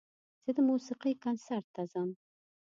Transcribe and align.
زه 0.43 0.51
د 0.57 0.59
موسیقۍ 0.69 1.13
کنسرت 1.23 1.65
ته 1.75 1.81
ځم. 1.91 2.09